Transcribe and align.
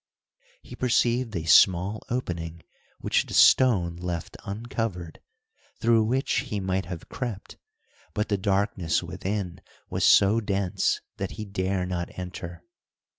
He 0.63 0.75
perceived 0.75 1.35
a 1.35 1.45
small 1.45 2.01
opening 2.09 2.63
which 3.01 3.27
the 3.27 3.35
stone 3.35 3.97
left 3.97 4.35
uncovered, 4.43 5.21
through 5.79 6.05
which 6.05 6.39
he 6.39 6.59
might 6.59 6.85
have 6.87 7.07
crept, 7.07 7.57
but 8.15 8.27
the 8.27 8.37
darkness 8.39 9.03
within 9.03 9.61
was 9.91 10.03
so 10.03 10.39
dense 10.41 11.01
that 11.17 11.33
he 11.33 11.45
dare 11.45 11.85
not 11.85 12.09
enter. 12.17 12.63